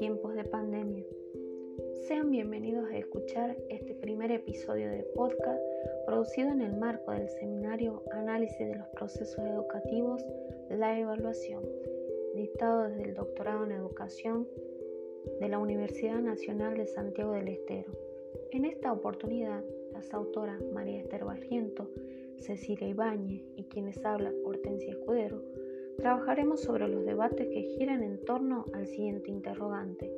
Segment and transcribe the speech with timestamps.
[0.00, 1.04] tiempos de pandemia.
[2.08, 5.62] Sean bienvenidos a escuchar este primer episodio de podcast
[6.06, 10.24] producido en el marco del seminario Análisis de los procesos educativos,
[10.70, 11.62] la evaluación,
[12.34, 14.48] dictado desde el doctorado en educación
[15.38, 17.92] de la Universidad Nacional de Santiago del Estero.
[18.52, 19.62] En esta oportunidad,
[19.92, 21.90] las autoras María Esther Barriento,
[22.38, 25.42] Cecilia Ibáñez y quienes habla Hortensia Escudero
[26.00, 30.10] trabajaremos sobre los debates que giran en torno al siguiente interrogante.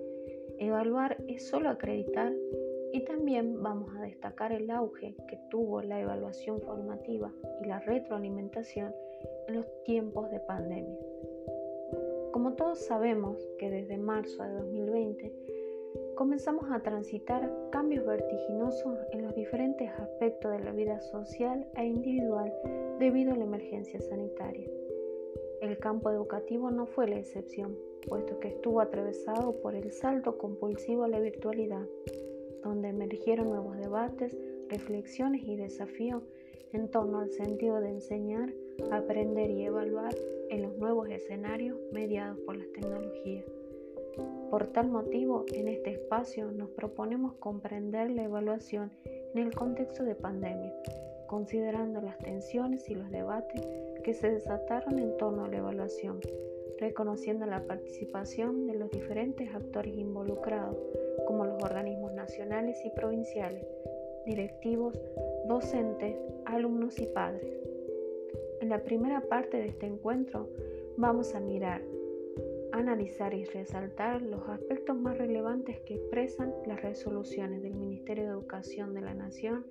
[0.58, 2.32] ¿Evaluar es solo acreditar?
[2.92, 7.32] Y también vamos a destacar el auge que tuvo la evaluación formativa
[7.62, 8.94] y la retroalimentación
[9.48, 10.98] en los tiempos de pandemia.
[12.32, 15.32] Como todos sabemos que desde marzo de 2020
[16.14, 22.52] comenzamos a transitar cambios vertiginosos en los diferentes aspectos de la vida social e individual
[23.00, 24.68] debido a la emergencia sanitaria.
[25.62, 27.78] El campo educativo no fue la excepción,
[28.08, 31.86] puesto que estuvo atravesado por el salto compulsivo a la virtualidad,
[32.64, 34.36] donde emergieron nuevos debates,
[34.68, 36.24] reflexiones y desafíos
[36.72, 38.52] en torno al sentido de enseñar,
[38.90, 40.12] aprender y evaluar
[40.50, 43.44] en los nuevos escenarios mediados por las tecnologías.
[44.50, 50.16] Por tal motivo, en este espacio nos proponemos comprender la evaluación en el contexto de
[50.16, 50.74] pandemia,
[51.28, 53.64] considerando las tensiones y los debates
[54.02, 56.20] que se desataron en torno a la evaluación,
[56.78, 60.76] reconociendo la participación de los diferentes actores involucrados,
[61.26, 63.64] como los organismos nacionales y provinciales,
[64.26, 65.00] directivos,
[65.46, 67.58] docentes, alumnos y padres.
[68.60, 70.48] En la primera parte de este encuentro
[70.96, 71.82] vamos a mirar,
[72.72, 78.94] analizar y resaltar los aspectos más relevantes que expresan las resoluciones del Ministerio de Educación
[78.94, 79.66] de la Nación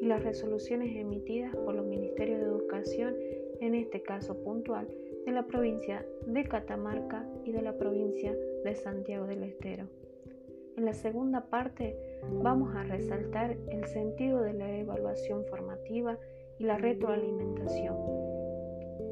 [0.00, 3.16] y las resoluciones emitidas por los Ministerios de Educación
[3.60, 4.88] en este caso puntual,
[5.26, 8.34] de la provincia de Catamarca y de la provincia
[8.64, 9.86] de Santiago del Estero.
[10.76, 11.96] En la segunda parte
[12.42, 16.16] vamos a resaltar el sentido de la evaluación formativa
[16.58, 17.96] y la retroalimentación,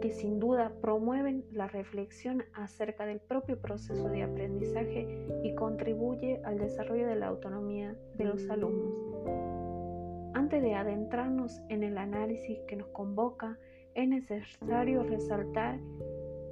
[0.01, 6.59] que sin duda promueven la reflexión acerca del propio proceso de aprendizaje y contribuye al
[6.59, 8.95] desarrollo de la autonomía de los alumnos.
[10.35, 13.59] Antes de adentrarnos en el análisis que nos convoca,
[13.97, 15.81] es necesario resaltar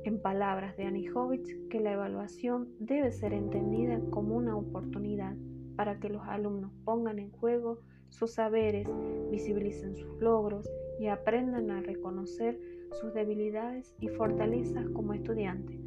[0.05, 5.37] en palabras de Anijovic que la evaluación debe ser entendida como una oportunidad
[5.77, 8.89] para que los alumnos pongan en juego sus saberes,
[9.31, 12.59] visibilicen sus logros y aprendan a reconocer
[12.93, 15.79] sus debilidades y fortalezas como estudiantes,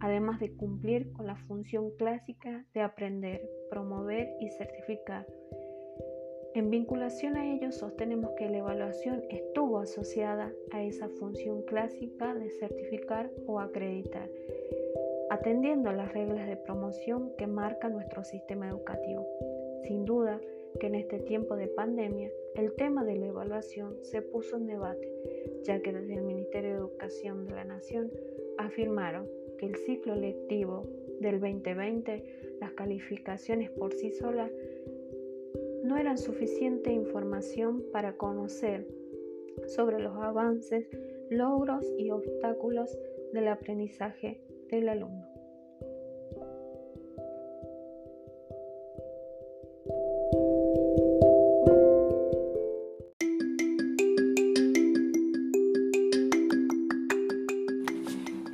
[0.00, 5.26] además de cumplir con la función clásica de aprender, promover y certificar
[6.54, 12.50] en vinculación a ello, sostenemos que la evaluación estuvo asociada a esa función clásica de
[12.50, 14.28] certificar o acreditar,
[15.30, 19.26] atendiendo a las reglas de promoción que marca nuestro sistema educativo.
[19.84, 20.40] Sin duda
[20.78, 25.10] que en este tiempo de pandemia, el tema de la evaluación se puso en debate,
[25.62, 28.10] ya que desde el Ministerio de Educación de la Nación
[28.58, 29.26] afirmaron
[29.58, 30.86] que el ciclo lectivo
[31.20, 34.50] del 2020, las calificaciones por sí solas
[35.82, 38.86] no eran suficiente información para conocer
[39.66, 40.88] sobre los avances,
[41.30, 42.98] logros y obstáculos
[43.32, 45.21] del aprendizaje del alumno.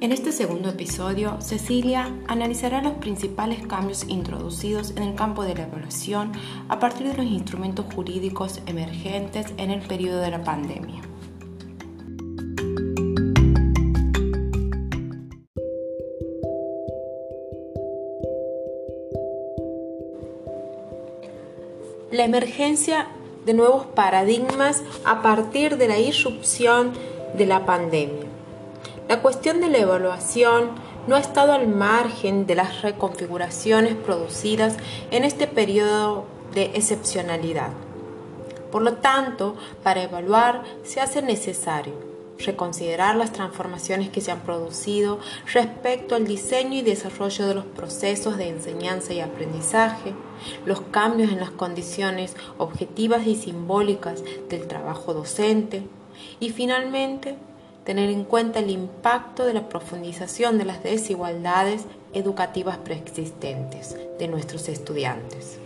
[0.08, 5.64] En este segundo episodio, Cecilia analizará los principales cambios introducidos en el campo de la
[5.64, 6.32] evaluación
[6.70, 11.02] a partir de los instrumentos jurídicos emergentes en el periodo de la pandemia.
[22.10, 23.08] La emergencia
[23.44, 26.94] de nuevos paradigmas a partir de la irrupción
[27.36, 28.27] de la pandemia.
[29.08, 30.72] La cuestión de la evaluación
[31.06, 34.76] no ha estado al margen de las reconfiguraciones producidas
[35.10, 37.70] en este periodo de excepcionalidad.
[38.70, 41.94] Por lo tanto, para evaluar se hace necesario
[42.38, 45.20] reconsiderar las transformaciones que se han producido
[45.54, 50.12] respecto al diseño y desarrollo de los procesos de enseñanza y aprendizaje,
[50.66, 55.82] los cambios en las condiciones objetivas y simbólicas del trabajo docente
[56.40, 57.36] y finalmente
[57.88, 64.68] tener en cuenta el impacto de la profundización de las desigualdades educativas preexistentes de nuestros
[64.68, 65.56] estudiantes.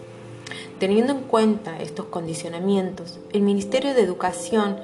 [0.78, 4.76] Teniendo en cuenta estos condicionamientos, el Ministerio de Educación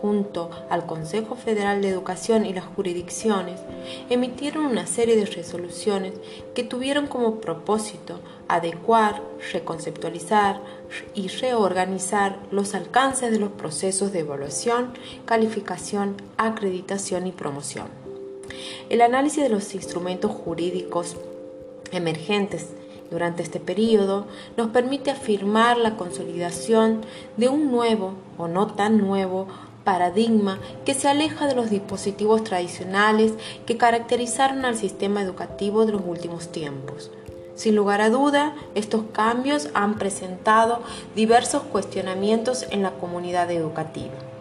[0.00, 3.60] junto al Consejo Federal de Educación y las jurisdicciones,
[4.10, 6.14] emitieron una serie de resoluciones
[6.54, 10.60] que tuvieron como propósito adecuar, reconceptualizar
[11.14, 14.92] y reorganizar los alcances de los procesos de evaluación,
[15.24, 17.86] calificación, acreditación y promoción.
[18.88, 21.16] El análisis de los instrumentos jurídicos
[21.92, 22.68] emergentes
[23.10, 24.26] durante este periodo
[24.56, 27.02] nos permite afirmar la consolidación
[27.36, 29.46] de un nuevo o no tan nuevo
[29.84, 33.34] paradigma que se aleja de los dispositivos tradicionales
[33.66, 37.10] que caracterizaron al sistema educativo de los últimos tiempos.
[37.54, 40.80] Sin lugar a duda, estos cambios han presentado
[41.14, 44.33] diversos cuestionamientos en la comunidad educativa.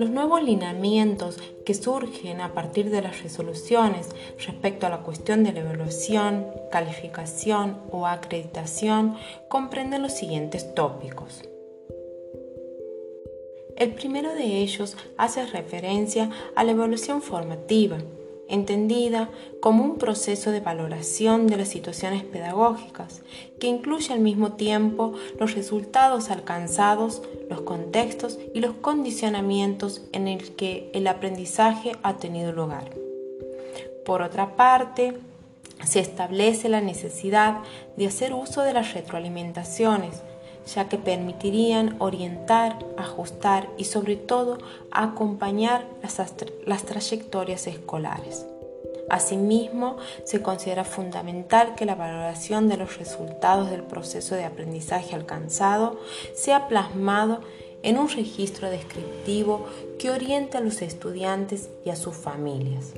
[0.00, 1.36] Los nuevos lineamientos
[1.66, 4.08] que surgen a partir de las resoluciones
[4.46, 9.18] respecto a la cuestión de la evaluación, calificación o acreditación
[9.48, 11.42] comprenden los siguientes tópicos.
[13.76, 17.98] El primero de ellos hace referencia a la evaluación formativa,
[18.50, 19.30] entendida
[19.60, 23.22] como un proceso de valoración de las situaciones pedagógicas,
[23.58, 30.54] que incluye al mismo tiempo los resultados alcanzados, los contextos y los condicionamientos en el
[30.56, 32.90] que el aprendizaje ha tenido lugar.
[34.04, 35.14] Por otra parte,
[35.84, 37.58] se establece la necesidad
[37.96, 40.22] de hacer uso de las retroalimentaciones,
[40.66, 44.58] ya que permitirían orientar, ajustar y sobre todo
[44.90, 48.46] acompañar las, trayectorias escolares.
[49.08, 55.98] Asimismo, se considera fundamental que la valoración de los resultados del proceso de aprendizaje alcanzado
[56.34, 57.40] sea plasmado
[57.82, 59.66] en un registro descriptivo
[59.98, 62.92] que oriente a los estudiantes y a sus familias.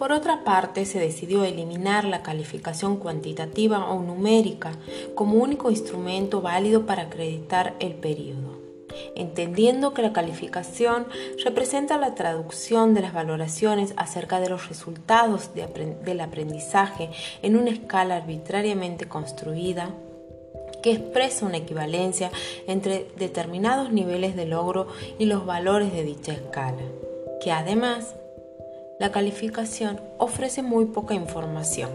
[0.00, 4.72] Por otra parte, se decidió eliminar la calificación cuantitativa o numérica
[5.14, 8.58] como único instrumento válido para acreditar el periodo,
[9.14, 11.06] entendiendo que la calificación
[11.44, 17.10] representa la traducción de las valoraciones acerca de los resultados del aprendizaje
[17.42, 19.90] en una escala arbitrariamente construida
[20.82, 22.30] que expresa una equivalencia
[22.66, 24.86] entre determinados niveles de logro
[25.18, 26.84] y los valores de dicha escala,
[27.42, 28.14] que además
[29.00, 31.88] la calificación ofrece muy poca información.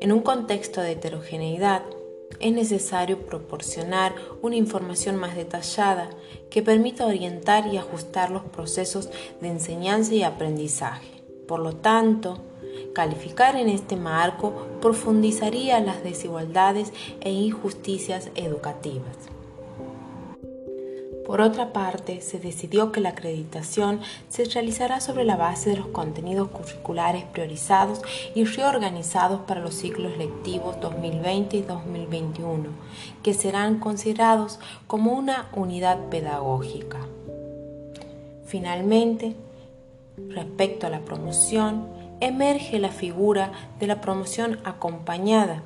[0.00, 1.82] En un contexto de heterogeneidad,
[2.40, 6.10] es necesario proporcionar una información más detallada
[6.50, 9.10] que permita orientar y ajustar los procesos
[9.40, 11.22] de enseñanza y aprendizaje.
[11.46, 12.40] Por lo tanto,
[12.92, 19.33] calificar en este marco profundizaría las desigualdades e injusticias educativas.
[21.26, 25.86] Por otra parte, se decidió que la acreditación se realizará sobre la base de los
[25.86, 28.02] contenidos curriculares priorizados
[28.34, 32.68] y reorganizados para los ciclos lectivos 2020 y 2021,
[33.22, 36.98] que serán considerados como una unidad pedagógica.
[38.44, 39.34] Finalmente,
[40.28, 41.88] respecto a la promoción,
[42.20, 43.50] emerge la figura
[43.80, 45.62] de la promoción acompañada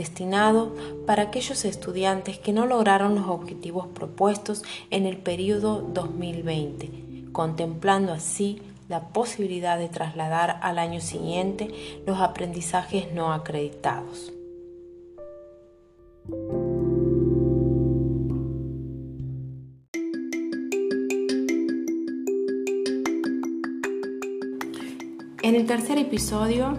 [0.00, 0.74] destinado
[1.06, 8.62] para aquellos estudiantes que no lograron los objetivos propuestos en el periodo 2020, contemplando así
[8.88, 11.68] la posibilidad de trasladar al año siguiente
[12.06, 14.32] los aprendizajes no acreditados.
[25.42, 26.78] En el tercer episodio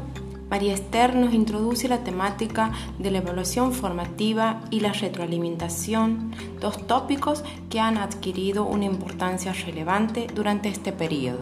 [0.51, 7.45] María Esther nos introduce la temática de la evaluación formativa y la retroalimentación, dos tópicos
[7.69, 11.39] que han adquirido una importancia relevante durante este periodo.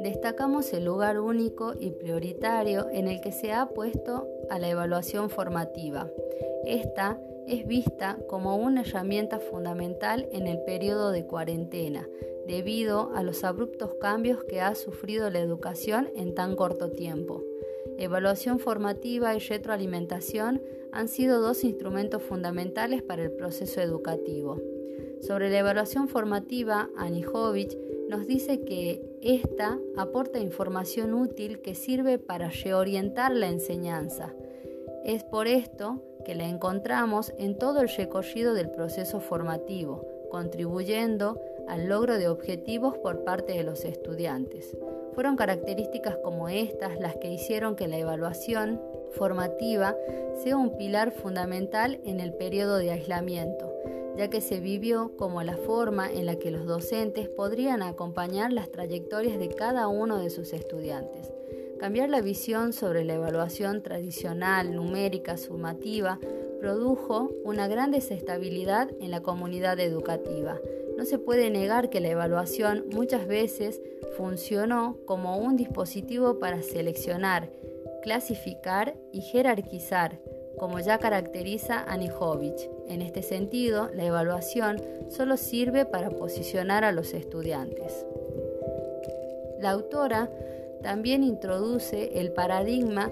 [0.00, 5.30] Destacamos el lugar único y prioritario en el que se ha puesto a la evaluación
[5.30, 6.08] formativa.
[6.64, 12.08] Esta es vista como una herramienta fundamental en el periodo de cuarentena,
[12.46, 17.42] debido a los abruptos cambios que ha sufrido la educación en tan corto tiempo.
[17.98, 24.60] Evaluación formativa y retroalimentación han sido dos instrumentos fundamentales para el proceso educativo.
[25.20, 27.76] Sobre la evaluación formativa, Anijovic
[28.08, 34.34] nos dice que esta aporta información útil que sirve para reorientar la enseñanza.
[35.04, 41.88] Es por esto que la encontramos en todo el recorrido del proceso formativo, contribuyendo al
[41.88, 44.76] logro de objetivos por parte de los estudiantes.
[45.14, 48.80] Fueron características como estas las que hicieron que la evaluación
[49.12, 49.94] formativa
[50.42, 53.72] sea un pilar fundamental en el periodo de aislamiento,
[54.16, 58.70] ya que se vivió como la forma en la que los docentes podrían acompañar las
[58.70, 61.33] trayectorias de cada uno de sus estudiantes.
[61.78, 66.18] Cambiar la visión sobre la evaluación tradicional, numérica, sumativa,
[66.60, 70.60] produjo una gran desestabilidad en la comunidad educativa.
[70.96, 73.82] No se puede negar que la evaluación muchas veces
[74.16, 77.50] funcionó como un dispositivo para seleccionar,
[78.02, 80.20] clasificar y jerarquizar,
[80.58, 81.96] como ya caracteriza a.
[82.88, 88.06] En este sentido, la evaluación solo sirve para posicionar a los estudiantes.
[89.60, 90.30] La autora
[90.84, 93.10] también introduce el paradigma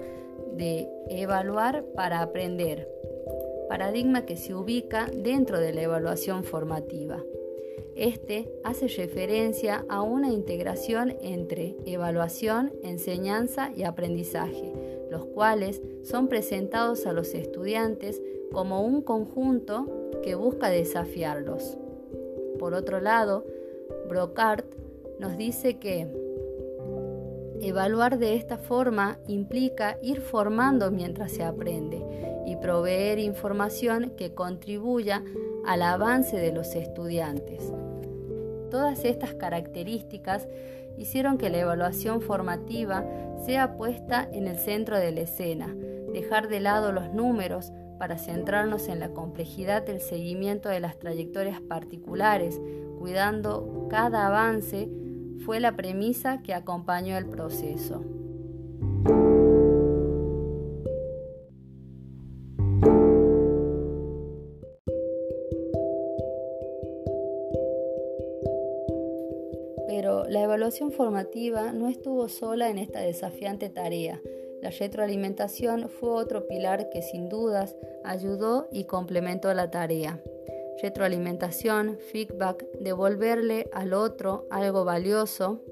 [0.55, 2.87] de evaluar para aprender,
[3.67, 7.23] paradigma que se ubica dentro de la evaluación formativa.
[7.95, 14.71] Este hace referencia a una integración entre evaluación, enseñanza y aprendizaje,
[15.09, 21.75] los cuales son presentados a los estudiantes como un conjunto que busca desafiarlos.
[22.59, 23.45] Por otro lado,
[24.07, 24.65] Brocard
[25.19, 26.22] nos dice que
[27.67, 32.01] evaluar de esta forma implica ir formando mientras se aprende
[32.45, 35.23] y proveer información que contribuya
[35.65, 37.71] al avance de los estudiantes.
[38.69, 40.47] Todas estas características
[40.97, 43.05] hicieron que la evaluación formativa
[43.45, 45.73] sea puesta en el centro de la escena,
[46.13, 51.61] dejar de lado los números para centrarnos en la complejidad del seguimiento de las trayectorias
[51.61, 52.59] particulares,
[52.99, 54.89] cuidando cada avance,
[55.45, 58.01] fue la premisa que acompañó el proceso.
[69.87, 74.21] Pero la evaluación formativa no estuvo sola en esta desafiante tarea.
[74.61, 80.21] La retroalimentación fue otro pilar que sin dudas ayudó y complementó la tarea.
[80.83, 85.63] Retroalimentación, feedback, devolverle al otro algo valioso,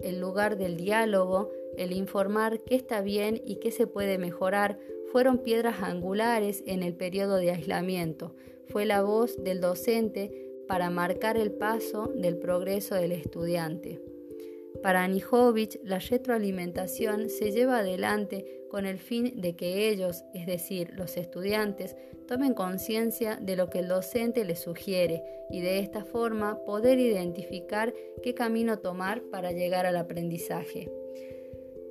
[0.00, 4.78] el lugar del diálogo, el informar qué está bien y qué se puede mejorar,
[5.10, 8.36] fueron piedras angulares en el periodo de aislamiento.
[8.68, 10.30] Fue la voz del docente
[10.68, 14.00] para marcar el paso del progreso del estudiante.
[14.80, 20.92] Para Anijovic, la retroalimentación se lleva adelante con el fin de que ellos, es decir,
[20.96, 21.96] los estudiantes,
[22.28, 27.94] tomen conciencia de lo que el docente les sugiere y de esta forma poder identificar
[28.22, 30.90] qué camino tomar para llegar al aprendizaje.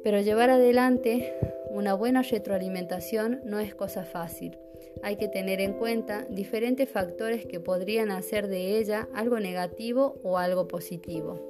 [0.03, 1.33] Pero llevar adelante
[1.71, 4.55] una buena retroalimentación no es cosa fácil
[5.01, 10.37] hay que tener en cuenta diferentes factores que podrían hacer de ella algo negativo o
[10.37, 11.49] algo positivo.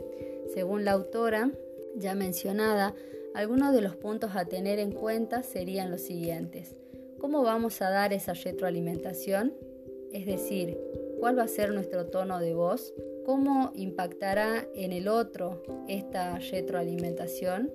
[0.53, 1.51] Según la autora
[1.95, 2.95] ya mencionada,
[3.35, 6.75] algunos de los puntos a tener en cuenta serían los siguientes.
[7.19, 9.53] ¿Cómo vamos a dar esa retroalimentación?
[10.13, 10.77] Es decir,
[11.19, 12.93] ¿cuál va a ser nuestro tono de voz?
[13.25, 17.73] ¿Cómo impactará en el otro esta retroalimentación?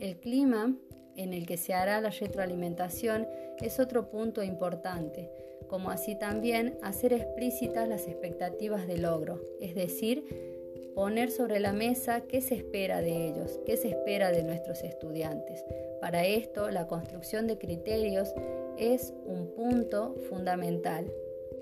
[0.00, 0.76] El clima
[1.16, 3.28] en el que se hará la retroalimentación
[3.60, 5.30] es otro punto importante,
[5.68, 10.57] como así también hacer explícitas las expectativas de logro, es decir,
[10.94, 15.64] poner sobre la mesa qué se espera de ellos, qué se espera de nuestros estudiantes.
[16.00, 18.34] Para esto, la construcción de criterios
[18.76, 21.12] es un punto fundamental.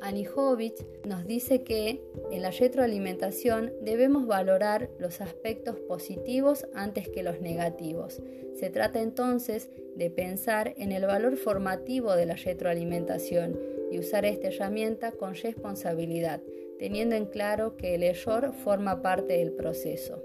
[0.01, 0.75] Anijovic
[1.07, 8.21] nos dice que en la retroalimentación debemos valorar los aspectos positivos antes que los negativos.
[8.55, 13.59] Se trata entonces de pensar en el valor formativo de la retroalimentación
[13.91, 16.41] y usar esta herramienta con responsabilidad,
[16.79, 20.23] teniendo en claro que el error forma parte del proceso.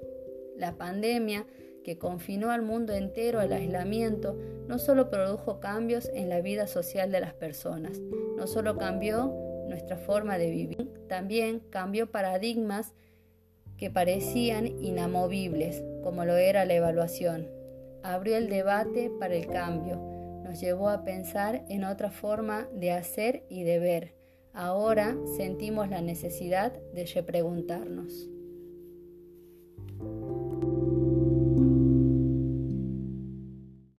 [0.58, 1.46] La pandemia
[1.84, 7.12] que confinó al mundo entero al aislamiento, no solo produjo cambios en la vida social
[7.12, 8.00] de las personas,
[8.38, 9.34] no solo cambió
[9.67, 12.93] nuestra forma de vivir, también cambió paradigmas
[13.77, 17.62] que parecían inamovibles, como lo era la evaluación
[18.03, 19.98] abrió el debate para el cambio,
[20.43, 24.20] nos llevó a pensar en otra forma de hacer y de ver.
[24.53, 28.29] Ahora sentimos la necesidad de repreguntarnos.